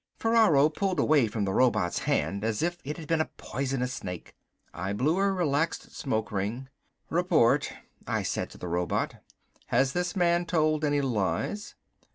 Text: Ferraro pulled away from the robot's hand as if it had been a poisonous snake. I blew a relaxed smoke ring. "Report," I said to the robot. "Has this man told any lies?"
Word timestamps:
Ferraro 0.17 0.67
pulled 0.67 0.99
away 0.99 1.27
from 1.27 1.45
the 1.45 1.53
robot's 1.53 1.99
hand 1.99 2.43
as 2.43 2.63
if 2.63 2.79
it 2.83 2.97
had 2.97 3.07
been 3.07 3.21
a 3.21 3.29
poisonous 3.37 3.93
snake. 3.93 4.35
I 4.73 4.93
blew 4.93 5.19
a 5.19 5.31
relaxed 5.31 5.91
smoke 5.95 6.31
ring. 6.31 6.69
"Report," 7.11 7.71
I 8.07 8.23
said 8.23 8.49
to 8.49 8.57
the 8.57 8.67
robot. 8.67 9.17
"Has 9.67 9.93
this 9.93 10.15
man 10.15 10.47
told 10.47 10.83
any 10.83 11.01
lies?" 11.01 11.75